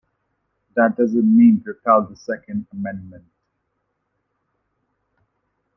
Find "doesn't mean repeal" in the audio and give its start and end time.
0.97-2.07